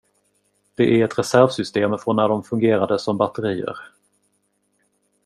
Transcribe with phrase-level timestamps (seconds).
[0.75, 3.75] Det är ett reservsystem från när de fungerade som batterier.